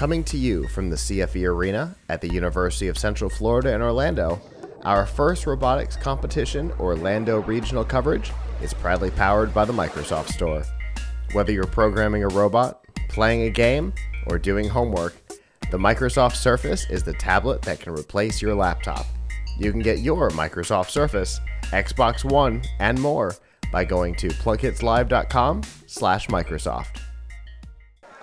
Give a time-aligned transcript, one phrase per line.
[0.00, 4.40] Coming to you from the CFE Arena at the University of Central Florida in Orlando,
[4.82, 8.32] our first robotics competition, Orlando Regional Coverage,
[8.62, 10.64] is proudly powered by the Microsoft Store.
[11.32, 13.92] Whether you're programming a robot, playing a game,
[14.28, 15.16] or doing homework,
[15.70, 19.04] the Microsoft Surface is the tablet that can replace your laptop.
[19.58, 21.40] You can get your Microsoft Surface,
[21.72, 23.34] Xbox One, and more
[23.70, 27.02] by going to plughitslive.com slash Microsoft.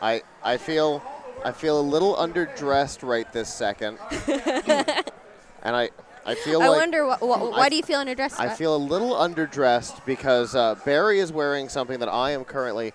[0.02, 1.04] I, I feel
[1.46, 3.98] I feel a little underdressed right this second.
[4.28, 5.90] and I
[6.26, 8.40] I feel I like wonder wh- wh- why do you feel underdressed?
[8.40, 8.58] I about?
[8.58, 12.94] feel a little underdressed because uh, Barry is wearing something that I am currently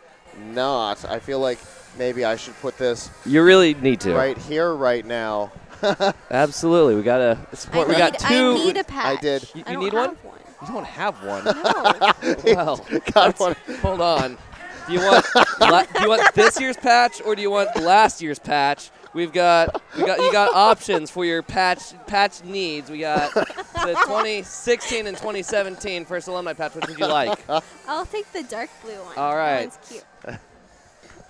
[0.52, 1.04] not.
[1.06, 1.58] I feel like
[1.98, 4.14] maybe I should put this You really need to.
[4.14, 5.52] right here, right now.
[6.30, 6.94] Absolutely.
[6.94, 7.88] We got to I support.
[7.88, 8.26] we need, got two.
[8.60, 9.20] I need a patch.
[9.20, 9.50] did.
[9.54, 10.10] You- I you don't need one?
[10.22, 10.38] one.
[10.62, 11.44] you don't have one.
[11.44, 12.34] No.
[12.54, 13.56] well, Got one.
[13.80, 14.38] hold on.
[14.86, 15.24] Do you want
[15.60, 18.90] la- do you want this year's patch or do you want last year's patch?
[19.14, 22.90] We've got we got you got options for your patch patch needs.
[22.90, 26.74] We got the 2016 and 2017 first alumni patch.
[26.74, 27.38] Which would you like?
[27.86, 29.16] I'll take the dark blue one.
[29.18, 29.70] All right.
[29.70, 30.38] That one's cute.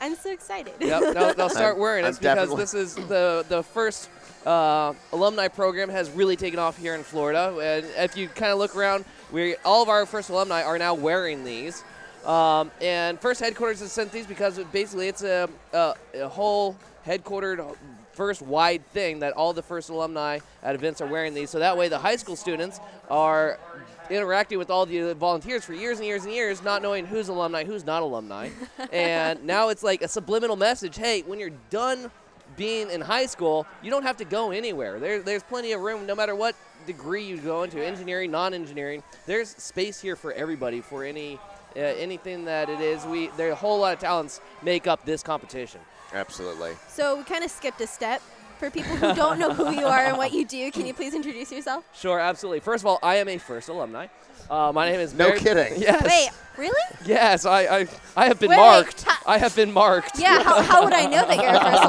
[0.00, 0.74] I'm so excited.
[0.80, 4.10] Yep, no, they'll start wearing it because this is the the first
[4.44, 7.56] uh, alumni program has really taken off here in Florida.
[7.62, 10.94] And if you kind of look around, we all of our first alumni are now
[10.94, 11.84] wearing these.
[12.24, 17.76] Um, and first headquarters has sent these because basically it's a, a, a whole headquartered
[18.12, 21.50] first wide thing that all the first alumni at events are wearing these.
[21.50, 23.58] So that way the high school students are
[24.10, 27.64] interacting with all the volunteers for years and years and years, not knowing who's alumni,
[27.64, 28.50] who's not alumni.
[28.92, 32.10] and now it's like a subliminal message hey, when you're done
[32.56, 34.98] being in high school, you don't have to go anywhere.
[34.98, 36.54] There, there's plenty of room, no matter what
[36.86, 39.02] degree you go into engineering, non engineering.
[39.26, 41.38] There's space here for everybody for any.
[41.76, 45.04] Uh, anything that it is, we there are a whole lot of talents make up
[45.04, 45.80] this competition.
[46.14, 46.72] Absolutely.
[46.88, 48.20] So we kind of skipped a step.
[48.58, 51.14] For people who don't know who you are and what you do, can you please
[51.14, 51.84] introduce yourself?
[51.98, 52.60] Sure, absolutely.
[52.60, 54.06] First of all, I am a first alumni.
[54.48, 55.72] Uh, my name is No Barry- kidding.
[55.82, 56.04] Yes.
[56.04, 56.80] Wait, really?
[57.04, 57.86] Yes, I, I,
[58.16, 59.02] I have been Wait, marked.
[59.02, 60.16] ha- I have been marked.
[60.16, 61.82] Yeah, how, how would I know that you're a first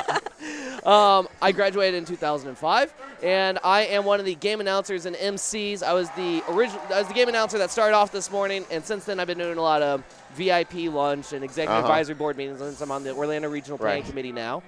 [0.00, 0.18] alumni?
[0.84, 5.82] Um, I graduated in 2005, and I am one of the game announcers and MCs.
[5.82, 6.80] I was the original.
[6.92, 9.38] I was the game announcer that started off this morning, and since then I've been
[9.38, 10.02] doing a lot of
[10.34, 11.86] VIP lunch and executive Uh-huh.
[11.92, 12.60] advisory board meetings.
[12.60, 14.08] Since I'm on the Orlando Regional Planning Right.
[14.08, 14.62] Committee now.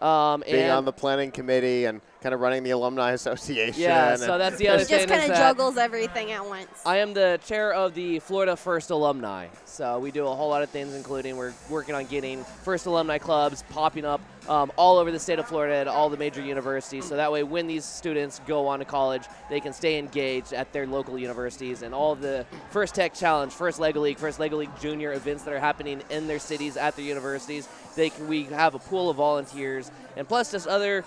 [0.00, 3.80] Um, Being on the planning committee and kind of running the alumni association.
[3.80, 5.06] yeah, and- so that's the other He thing.
[5.06, 6.68] just kind of juggles everything at once.
[6.84, 9.46] I am the chair of the Florida First Alumni.
[9.64, 13.18] So we do a whole lot of things, including we're working on getting First Alumni
[13.18, 17.06] clubs popping up um, all over the state of Florida at all the major universities.
[17.06, 20.72] So that way, when these students go on to college, they can stay engaged at
[20.72, 24.70] their local universities and all the First Tech Challenge, First Lego League, First Lego League
[24.80, 27.68] Junior events that are happening in their cities at their universities.
[27.94, 31.04] They can, we have a pool of volunteers and plus just other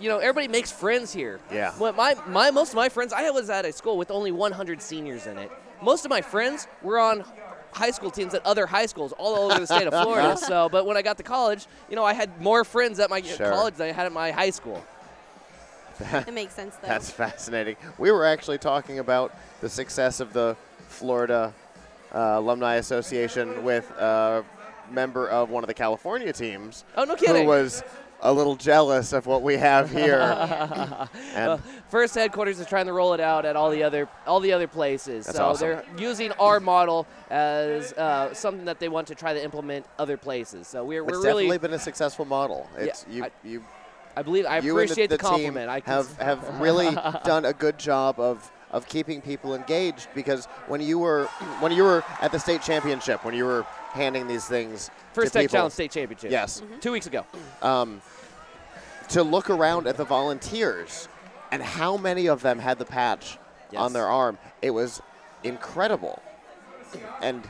[0.00, 1.38] you know, everybody makes friends here.
[1.52, 1.72] Yeah.
[1.72, 4.80] What my, my most of my friends, I was at a school with only 100
[4.82, 5.50] seniors in it.
[5.82, 7.24] Most of my friends were on
[7.72, 10.36] high school teams at other high schools all over the state of Florida.
[10.36, 13.20] so, but when I got to college, you know, I had more friends at my
[13.22, 13.50] Sure.
[13.50, 14.82] college than I had at my high school.
[16.00, 16.88] It makes sense though.
[16.88, 17.76] That's fascinating.
[17.98, 20.56] We were actually talking about the success of the
[20.88, 21.52] Florida
[22.14, 24.42] uh, Alumni Association with a
[24.90, 27.28] member of one of the California teams Oh, no kidding.
[27.28, 27.46] who kidding.
[27.48, 27.84] was
[28.22, 30.20] a little jealous of what we have here.
[31.34, 34.52] and First headquarters is trying to roll it out at all the other all the
[34.52, 35.26] other places.
[35.26, 35.68] That's so awesome.
[35.68, 40.16] they're using our model as uh, something that they want to try to implement other
[40.16, 40.68] places.
[40.68, 42.68] So we're, we're really definitely been a successful model.
[42.76, 43.64] It's you, I- you,
[44.16, 45.70] I believe I appreciate the, the, the team compliment.
[45.70, 46.90] I have have really
[47.24, 51.24] done a good job of of keeping people engaged because when you were
[51.60, 55.38] when you were at the state championship when you were handing these things First to
[55.38, 56.30] Tech people, Challenge State Championship.
[56.30, 57.24] yes Two weeks ago.
[57.62, 58.00] um,
[59.10, 61.08] to look around at the volunteers
[61.50, 63.38] and how many of them had the patch
[63.72, 63.80] Yes.
[63.82, 65.00] on their arm it was
[65.44, 66.20] incredible
[67.22, 67.48] and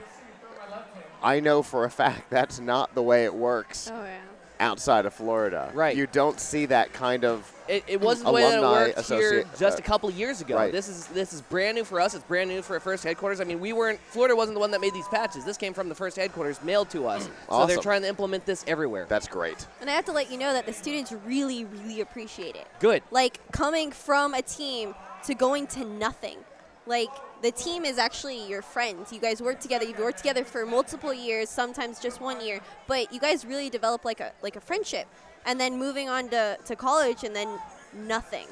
[1.22, 4.18] I know for a fact that's not the way it works oh yeah.
[4.60, 5.70] Outside of Florida.
[5.74, 5.96] Right.
[5.96, 9.08] You don't see that kind of It, it wasn't the way that it Alumni worked
[9.08, 10.56] here just uh, a couple years ago.
[10.56, 10.70] right.
[10.72, 12.14] This is this is brand new for us.
[12.14, 13.40] It's brand new for our first headquarters.
[13.40, 15.44] I mean, we weren't Florida wasn't the one that made these patches.
[15.44, 17.28] This came from the first headquarters mailed to us.
[17.50, 19.06] So they're trying to implement this everywhere.
[19.08, 19.66] that's great.
[19.80, 22.66] And I have to let you know that the students really, really appreciate it.
[22.78, 23.02] Good.
[23.10, 26.38] Like coming from a team to going to nothing.
[26.86, 27.08] Like
[27.42, 29.12] the team is actually your friends.
[29.12, 29.84] You guys work together.
[29.84, 32.60] You've worked together for multiple years, sometimes just one year.
[32.86, 35.06] But you guys really develop like a like a friendship.
[35.46, 37.48] And then moving on to, to college and then
[37.94, 38.46] nothing.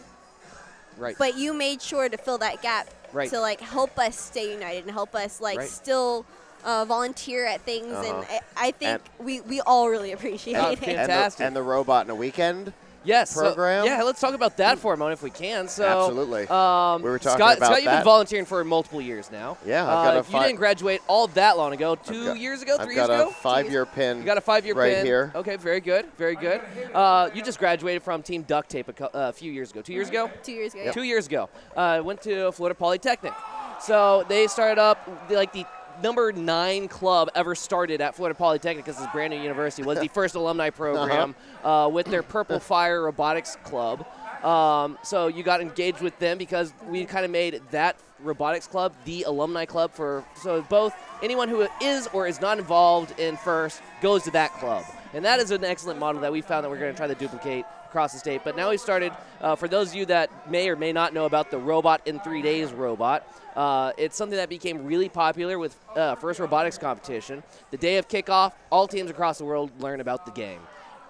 [0.97, 1.15] Right.
[1.19, 3.31] But you made sure to fill that gap Right.
[3.31, 5.69] to like help us stay united and help us like Right.
[5.69, 6.25] still
[6.65, 8.41] uh, volunteer at things, and Uh-huh.
[8.57, 10.79] I, I think And- we, we all really appreciate Oh, it.
[10.79, 10.89] fantastic.
[10.89, 11.47] And the, Fantastic.
[11.47, 12.73] and the robot in a weekend.
[13.05, 13.31] Yes.
[13.31, 13.87] so- program?
[13.87, 15.69] yeah, let's talk about that for a moment if we can.
[15.69, 16.47] So, Absolutely.
[16.49, 19.57] Um, We were talking Scott, about Scott, you've been volunteering for multiple years now.
[19.65, 21.95] Yeah, I've got Uh, a fi- You didn't graduate all that long ago.
[21.95, 23.31] 2 got- years ago, I've three got years a ago.
[23.31, 25.07] Two five-year pin You got a five-year right pin.
[25.07, 25.33] here.
[25.35, 26.61] Okay, very good, very good.
[26.95, 29.81] Uh, you just graduated from Team Duct Tape a, cou- uh, a few years ago.
[29.83, 30.31] Two years ago.
[30.43, 30.93] Two years ago.
[30.93, 31.49] Two years ago.
[31.77, 33.33] Uh, went to Florida Polytechnic.
[33.81, 34.99] So they started up
[35.31, 35.65] like the
[36.03, 39.83] number nine club ever started at Florida Polytechnic because it's a brand new university.
[39.83, 41.35] Was the first alumni program
[41.65, 44.07] uh, with their Purple Fire Robotics Club.
[44.45, 48.93] Um, so you got engaged with them because we kind of made that robotics club
[49.05, 50.93] the alumni club for so both
[51.23, 54.85] anyone who is or is not involved in first goes to that club
[55.15, 57.15] and that is an excellent model that we found that we're going to try to
[57.15, 58.43] duplicate across the state.
[58.45, 61.25] But now we started uh, for those of you that may or may not know
[61.25, 63.27] about the robot in three days robot
[63.59, 67.43] uh, it's something that became really popular with uh, first robotics competition.
[67.73, 70.61] The day of kickoff all teams across the world learn about the game.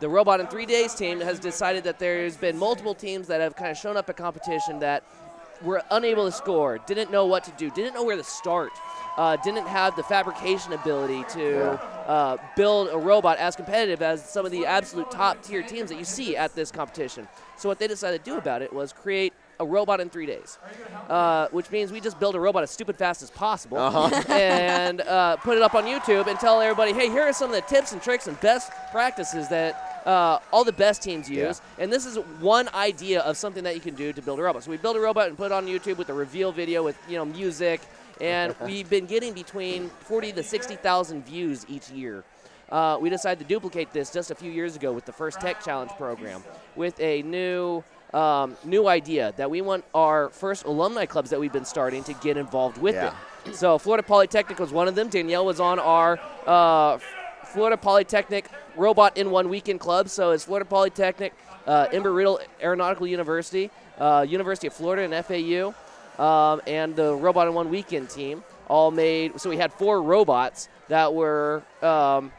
[0.00, 3.54] The robot in three days team has decided that there's been multiple teams that have
[3.54, 5.04] kind of shown up at competition that
[5.60, 8.70] were unable to score, didn't know what to do, didn't know where to start,
[9.18, 11.70] uh, didn't have the fabrication ability to
[12.08, 15.98] uh, build a robot as competitive as some of the absolute top tier teams that
[15.98, 17.26] you see at this competition.
[17.56, 20.56] So what they decided to do about it was create a robot in three days,
[21.08, 23.76] uh, which means we just build a robot as stupid fast as possible
[24.28, 27.56] and uh, put it up on YouTube and tell everybody, hey, here are some of
[27.56, 31.60] the tips and tricks and best practices that uh, all the best teams use.
[31.78, 34.62] And this is one idea of something that you can do to build a robot.
[34.62, 36.96] So we build a robot and put it on YouTube with a reveal video with
[37.08, 37.80] you know music,
[38.20, 42.24] and we've been getting between 40 to 60,000 views each year.
[42.70, 45.64] Uh, we decided to duplicate this just a few years ago with the first Tech
[45.64, 46.42] Challenge program
[46.76, 47.82] with a new
[48.14, 52.14] um, new idea that we want our first alumni clubs that we've been starting to
[52.14, 53.14] get involved with Yeah.
[53.44, 53.54] it.
[53.54, 55.08] So Florida Polytechnic was one of them.
[55.08, 56.98] Danielle was on our uh,
[57.44, 60.08] Florida Polytechnic Robot in One Weekend Club.
[60.08, 61.34] So it's Florida Polytechnic,
[61.66, 65.74] uh, Embry-Riddle Aeronautical University, uh, University of Florida, and FAU,
[66.18, 69.40] um, and the Robot in One Weekend team all made.
[69.40, 71.62] So we had four robots that were.
[71.82, 72.32] Um,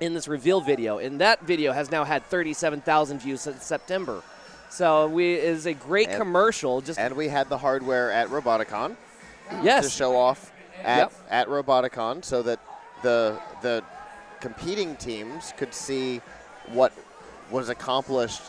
[0.00, 4.22] in this reveal video, and that video has now had 37,000 views since September.
[4.70, 6.80] So we it is a great And- commercial.
[6.80, 8.96] Just And we had the hardware at Roboticon
[9.62, 10.52] yes, to show off
[10.82, 11.12] at, Yep.
[11.28, 12.60] at Roboticon so that
[13.02, 13.84] the the
[14.40, 16.22] competing teams could see
[16.68, 16.92] what
[17.50, 18.40] was accomplished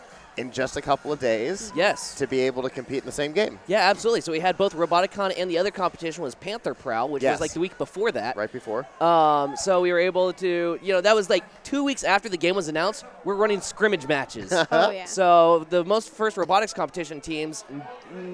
[0.42, 3.32] in just a couple of days yes, to be able to compete in the same
[3.32, 4.22] game yeah, absolutely.
[4.22, 7.34] So we had both Roboticon and the other competition was Panther Prowl, which Yes.
[7.36, 8.36] was like the week before that.
[8.36, 8.86] right before.
[9.00, 12.38] Um, so we were able to, you know, that was like two weeks after the
[12.38, 13.06] game was announced.
[13.24, 14.52] We're running scrimmage matches.
[14.72, 15.06] Oh, yeah.
[15.06, 17.64] So the most first robotics competition teams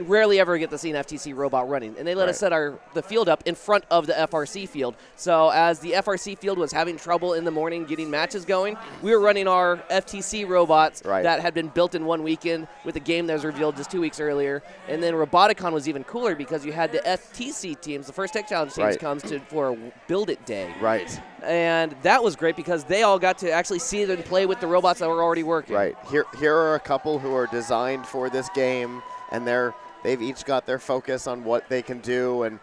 [0.06, 2.80] rarely ever get to see an FTC robot running, and they let us set our
[2.94, 4.96] the field up in front of the FRC field.
[5.16, 9.12] So as the FRC field was having trouble in the morning getting matches going, we
[9.12, 11.24] were running our FTC robots Right.
[11.24, 14.00] that had been built in one weekend with a game that was revealed just two
[14.00, 14.64] weeks earlier.
[14.88, 18.48] And then Roboticon was even cooler because you had the FTC teams, the first Tech
[18.48, 19.00] Challenge teams, Right.
[19.00, 19.78] comes to for
[20.08, 24.02] Build It Day Right, and that was great because they all got to actually see
[24.04, 25.76] it and play with the robots that were already working.
[25.76, 25.98] right.
[26.10, 29.02] Here here are a couple who are designed for this game,
[29.32, 29.74] and they're
[30.04, 32.60] they've each got their focus on what they can do and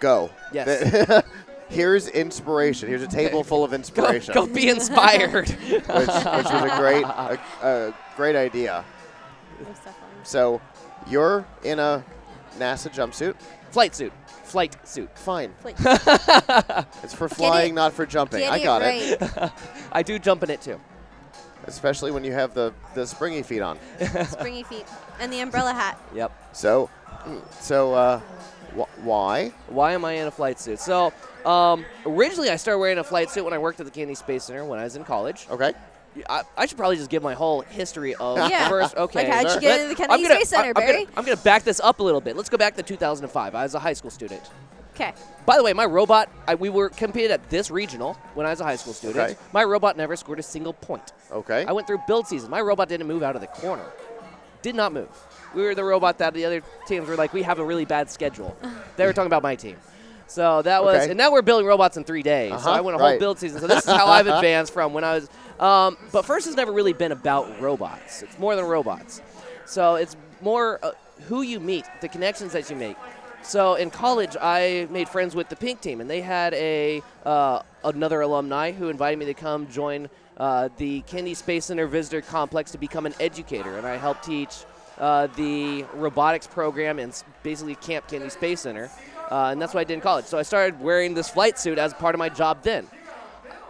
[0.00, 0.30] go.
[0.52, 1.24] Yes.
[1.68, 2.88] Here's inspiration.
[2.88, 4.34] Here's a table full of Go, inspiration.
[4.34, 5.48] go be inspired.
[5.70, 8.84] which, which was a great, a, a great idea.
[10.24, 10.60] So,
[11.08, 12.04] you're in a
[12.58, 13.34] NASA jumpsuit.
[13.70, 14.12] Flight suit.
[14.44, 15.08] Flight suit.
[15.18, 15.54] Fine.
[15.64, 15.76] Like,
[17.02, 18.40] It's for flying, it- not for jumping.
[18.40, 19.18] get I got it.
[19.22, 19.50] right.
[19.92, 20.78] I do jump in it too.
[21.64, 23.78] Especially when you have the the springy feet on.
[24.26, 24.84] Springy feet
[25.18, 25.98] and the umbrella hat.
[26.14, 26.30] Yep.
[26.52, 26.90] So,
[27.60, 28.18] so uh,
[28.76, 29.52] wh- why?
[29.68, 30.78] Why am I in a flight suit?
[30.78, 31.12] So,
[31.46, 34.44] um, originally I started wearing a flight suit when I worked at the Kennedy Space
[34.44, 35.46] Center when I was in college.
[35.50, 35.72] Okay.
[36.28, 38.68] I, I should probably just give my whole history of Yeah.
[38.68, 38.96] first.
[38.96, 39.28] Okay.
[39.28, 41.04] Like, how'd you get into the Kennedy I'm gonna, Space Center, I'm, I'm Barry?
[41.04, 42.36] gonna, I'm gonna back this up a little bit.
[42.36, 43.54] Let's go back to 2005.
[43.54, 44.42] I was a high school student.
[44.94, 45.12] Okay.
[45.46, 48.60] By the way, my robot, I, we were competed at this regional when I was
[48.60, 49.18] a high school student.
[49.18, 49.36] Okay.
[49.52, 51.12] My robot never scored a single point.
[51.30, 51.64] Okay.
[51.64, 52.50] I went through build season.
[52.50, 53.86] My robot didn't move out of the corner.
[54.62, 55.08] Did not move.
[55.54, 58.10] We were the robot that the other teams were like, we have a really bad
[58.10, 58.56] schedule.
[58.96, 59.76] they were talking about my team.
[60.30, 61.10] So that was, Okay.
[61.10, 62.50] and now we're building robots in three days.
[62.52, 63.18] So Uh-huh, I went a whole right.
[63.18, 63.60] build season.
[63.60, 65.28] So this is how I've advanced from when I was.
[65.58, 68.22] Um, but first has never really been about robots.
[68.22, 69.20] It's more than robots.
[69.66, 70.92] So it's more uh,
[71.28, 72.96] who you meet, the connections that you make.
[73.42, 77.62] So in college, I made friends with the Pink Team, and they had a uh,
[77.82, 82.70] another alumni who invited me to come join uh, the Kennedy Space Center Visitor Complex
[82.72, 84.64] to become an educator, and I helped teach
[84.98, 88.90] uh, the robotics program in basically Camp Kennedy Space Center.
[89.30, 90.24] Uh, and that's what I did in college.
[90.26, 92.86] So I started wearing this flight suit as part of my job then.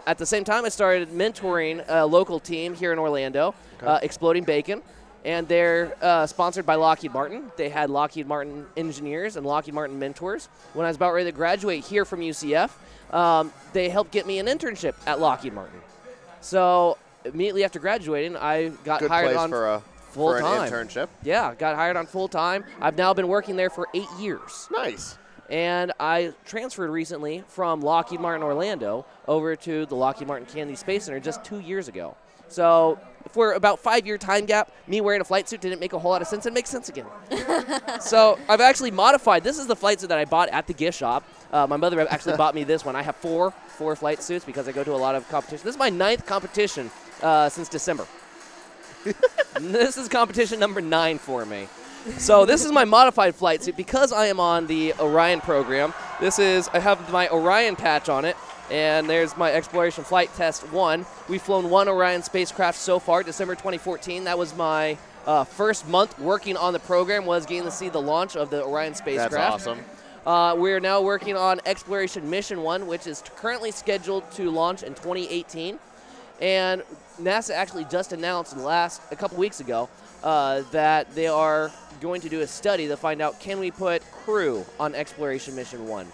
[0.07, 3.53] At the same time, I started mentoring a local team here in Orlando,
[3.83, 4.81] uh, Exploding Bacon,
[5.23, 7.51] and they're uh, sponsored by Lockheed Martin.
[7.55, 10.49] They had Lockheed Martin engineers and Lockheed Martin mentors.
[10.73, 12.71] When I was about ready to graduate here from UCF,
[13.13, 15.79] um, they helped get me an internship at Lockheed Martin.
[16.41, 20.71] So immediately after graduating, I got Good hired on for a full for time.
[20.71, 21.09] internship.
[21.23, 22.63] Yeah, got hired on full time.
[22.81, 24.67] I've now been working there for eight years.
[24.71, 25.17] Nice.
[25.51, 31.03] And I transferred recently from Lockheed Martin Orlando over to the Lockheed Martin Kennedy Space
[31.03, 32.15] Center just two years ago.
[32.47, 32.97] So
[33.31, 36.11] for about five year time gap, me wearing a flight suit didn't make a whole
[36.11, 36.45] lot of sense.
[36.45, 37.05] It makes sense again.
[38.01, 39.43] so I've actually modified.
[39.43, 41.25] This is the flight suit that I bought at the gift shop.
[41.51, 42.95] Uh, my mother actually bought me this one.
[42.95, 45.63] I have four four flight suits because I go to a lot of competitions.
[45.63, 46.89] This is my ninth competition
[47.21, 48.07] uh, since December.
[49.59, 51.67] this is competition number nine for me.
[52.17, 55.93] So this is my modified flight suit because I am on the Orion program.
[56.19, 58.35] This is I have my Orion patch on it,
[58.71, 61.05] and there's my exploration flight test one.
[61.29, 64.23] We've flown one Orion spacecraft so far, December 2014.
[64.23, 67.25] That was my uh, first month working on the program.
[67.25, 69.31] Was getting to see the launch of the Orion spacecraft.
[69.31, 69.79] That's awesome.
[70.25, 74.93] Uh, we're now working on Exploration Mission 1, which is currently scheduled to launch in
[74.93, 75.79] 2018.
[76.39, 76.83] And
[77.19, 79.89] NASA actually just announced last a couple weeks ago
[80.23, 84.01] uh, that they are going to do a study to find out can we put
[84.11, 86.07] crew on Exploration Mission 1.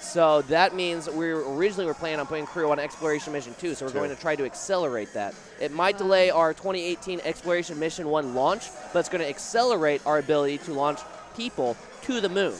[0.00, 3.86] So that means we originally were planning on putting crew on Exploration Mission 2, so
[3.86, 3.98] we're Two.
[3.98, 5.34] going to try to accelerate that.
[5.60, 10.18] It might delay our 2018 Exploration Mission 1 launch, but it's going to accelerate our
[10.18, 11.00] ability to launch
[11.36, 12.54] people to the moon.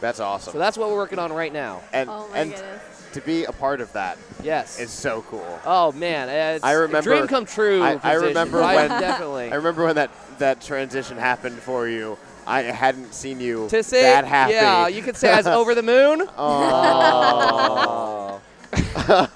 [0.00, 0.52] That's awesome.
[0.52, 1.82] So that's what we're working on right now.
[1.92, 3.01] and Oh my and goodness.
[3.12, 4.80] To be a part of that Yes.
[4.80, 5.60] is so cool.
[5.64, 7.82] oh man, it's I a remember- dream come true.
[7.82, 8.22] I- I position.
[8.28, 9.52] remember I when- definitely.
[9.52, 12.18] I remember when that that transition happened for you.
[12.46, 14.54] I hadn't seen you to say that happy.
[14.54, 16.28] yeah, you could say I was over the moon.
[16.36, 18.40] Oh.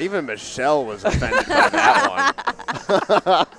[0.00, 3.46] Even Michelle was offended by that one.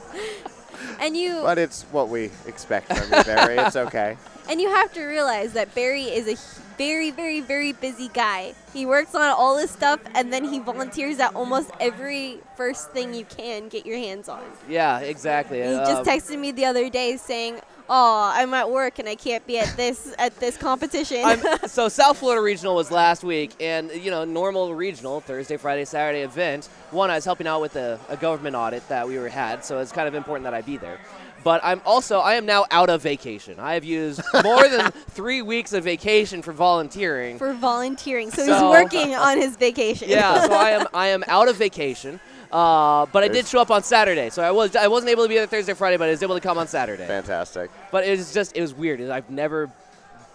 [1.01, 3.57] And you But it's what we expect from you, Barry.
[3.57, 4.17] It's okay.
[4.49, 8.53] and you have to realize that Barry is a h- very, very, very busy guy.
[8.73, 13.13] He works on all this stuff, and then he volunteers at almost every first thing
[13.13, 14.41] you can get your hands on.
[14.67, 15.61] Yeah, exactly.
[15.61, 17.59] He Um, just texted me the other day saying,
[17.89, 21.89] "Oh, I'm at work and I can't be at this at this competition." I'm, so
[21.89, 26.69] South Florida Regional was last week, and you know, normal regional Thursday, Friday, Saturday event.
[26.91, 29.79] One, I was helping out with a, a government audit that we were had, so
[29.79, 30.99] it's kind of important that I be there.
[31.43, 33.59] But I'm also I am now out of vacation.
[33.59, 37.37] I have used more than three weeks of vacation for volunteering.
[37.37, 40.09] for volunteering, so, he's working on his vacation.
[40.09, 42.19] yeah, so I am I am out of vacation.
[42.51, 45.29] Uh, but I did show up on Saturday, so I was I wasn't able to
[45.29, 47.05] be there Thursday, Friday, but I was able to come on Saturday.
[47.05, 47.69] Fantastic.
[47.91, 49.01] But it was just it was weird.
[49.01, 49.71] I've never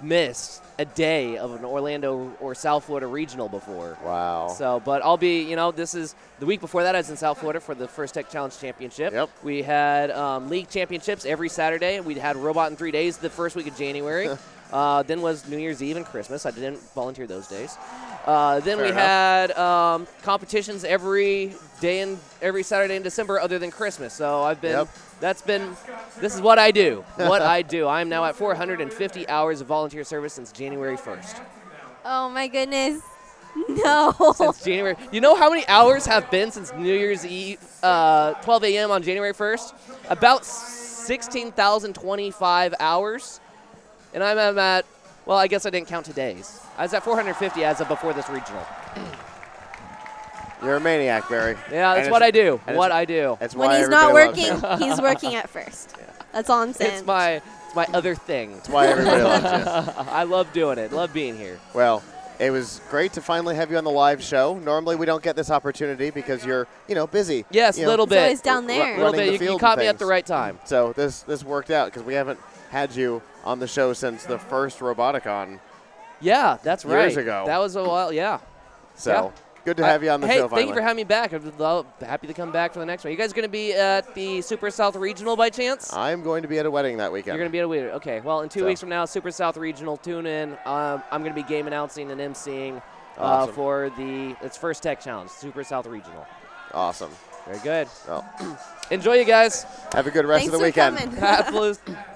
[0.01, 3.97] missed a day of an Orlando or South Florida regional before.
[4.05, 4.49] Wow.
[4.49, 6.95] So, but I'll be, you know, this is the week before that.
[6.95, 9.13] I was in South Florida for the First Tech Challenge Championship.
[9.13, 9.31] Yep.
[9.43, 12.01] We had um, league championships every Saturday.
[12.01, 14.29] We had Robot in three days the first week of January.
[14.73, 16.47] uh, then was New Year's Eve and Christmas.
[16.47, 17.77] I didn't volunteer those days.
[18.25, 19.03] Uh, then Fair we enough.
[19.03, 24.15] had um, competitions every day and every Saturday in December, other than Christmas.
[24.15, 24.79] So I've been.
[24.79, 24.89] Yep.
[25.21, 25.77] That's been.
[26.21, 27.05] This is what I do.
[27.17, 27.87] What I do.
[27.87, 31.41] I am now at 450 hours of volunteer service since January 1st.
[32.05, 33.01] Oh my goodness.
[33.69, 34.13] No.
[34.35, 34.97] since January.
[35.13, 38.91] You know how many hours have been since New Year's Eve, uh, 12 a.m.
[38.91, 39.73] on January 1st?
[40.11, 43.39] About 16,025 hours.
[44.13, 44.85] And I'm, I'm at,
[45.27, 46.61] well, I guess I didn't count today's.
[46.79, 48.65] I was at 450 as of before this regional.
[50.63, 51.57] You're a maniac, Barry.
[51.71, 52.59] Yeah, that's And what I do.
[52.69, 53.37] What I do.
[53.39, 54.89] That's why when he's not everybody loves working, you.
[54.91, 55.95] he's working at first.
[56.33, 56.95] That's all I'm saying.
[56.95, 57.35] It's my,
[57.67, 58.55] it's my other thing.
[58.55, 59.93] That's why everybody loves you.
[60.11, 60.91] I love doing it.
[60.91, 61.61] Love being here.
[61.75, 62.03] Well,
[62.41, 64.59] it was great to finally have you on the live show.
[64.59, 67.45] Normally, we don't get this opportunity because you're, you know, busy.
[67.53, 68.45] Yes, a You know, little It's always bit.
[68.45, 68.83] down r- there.
[68.83, 69.27] A little running bit.
[69.27, 70.09] the You, you field caught me at the things.
[70.11, 70.59] right time.
[70.65, 72.41] So this this worked out because we haven't
[72.75, 75.61] had you on the show since the first Roboticon.
[76.21, 77.03] Yeah, that's right.
[77.03, 77.45] Years ago.
[77.47, 78.13] That was a while.
[78.13, 78.41] Yeah.
[78.97, 79.33] So
[79.65, 81.33] good to have you on the hey, show thank you for having me back.
[81.33, 83.13] I'm happy to come back for the next one.
[83.13, 85.93] You guys going to be at the Super South Regional by chance?
[85.93, 87.37] I'm going to be at a wedding that weekend.
[87.37, 87.91] You're going to be at a wedding.
[87.93, 88.21] Okay.
[88.21, 88.67] Well, in two So.
[88.67, 89.97] weeks from now, Super South Regional.
[89.97, 90.53] Tune in.
[90.65, 92.79] Um, I'm going to be game announcing and emceeing
[93.19, 93.55] uh, Awesome.
[93.55, 96.27] for the it's First Tech Challenge, Super South Regional.
[96.73, 97.11] awesome.
[97.47, 97.89] Very good.
[98.09, 98.25] Well,
[98.91, 99.65] Enjoy, you guys.
[99.93, 100.97] have a good rest Thanks of the for weekend.
[101.21, 101.97] coming.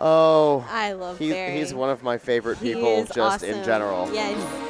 [0.00, 1.58] Oh, I love he, Barry.
[1.58, 4.12] he's one of my favorite people just in general.
[4.12, 4.67] Yes.